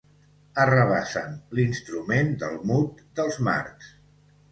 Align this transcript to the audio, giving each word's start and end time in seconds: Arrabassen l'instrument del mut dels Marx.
Arrabassen 0.61 1.35
l'instrument 1.59 2.31
del 2.45 2.57
mut 2.71 3.05
dels 3.21 3.39
Marx. 3.49 3.93